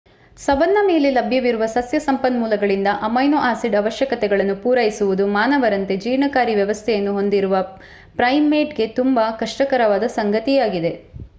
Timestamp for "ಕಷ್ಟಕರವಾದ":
9.39-10.07